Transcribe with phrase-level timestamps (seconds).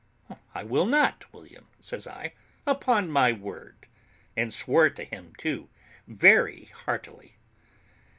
[0.55, 2.33] "I will not, William," says I,
[2.65, 3.85] "upon my word;"
[4.35, 5.69] and swore to him, too,
[6.07, 7.37] very heartily.